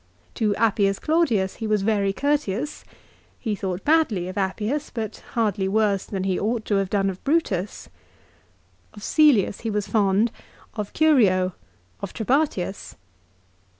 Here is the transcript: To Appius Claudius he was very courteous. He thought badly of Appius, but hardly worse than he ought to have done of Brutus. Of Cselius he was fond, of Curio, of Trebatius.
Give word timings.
To 0.33 0.55
Appius 0.55 0.97
Claudius 0.97 1.57
he 1.57 1.67
was 1.67 1.83
very 1.83 2.11
courteous. 2.11 2.83
He 3.39 3.53
thought 3.55 3.85
badly 3.85 4.27
of 4.29 4.35
Appius, 4.35 4.89
but 4.89 5.17
hardly 5.33 5.67
worse 5.67 6.05
than 6.05 6.23
he 6.23 6.39
ought 6.39 6.65
to 6.65 6.77
have 6.77 6.89
done 6.89 7.07
of 7.11 7.23
Brutus. 7.23 7.87
Of 8.95 9.03
Cselius 9.03 9.61
he 9.61 9.69
was 9.69 9.85
fond, 9.87 10.31
of 10.73 10.91
Curio, 10.93 11.53
of 11.99 12.13
Trebatius. 12.13 12.95